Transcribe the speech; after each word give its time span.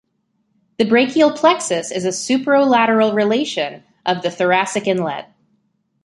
The 0.79 0.85
brachial 0.85 1.29
plexus 1.31 1.91
is 1.91 2.05
a 2.05 2.07
superolateral 2.07 3.13
relation 3.13 3.83
of 4.03 4.23
the 4.23 4.31
thoracic 4.31 4.87
inlet. 4.87 5.31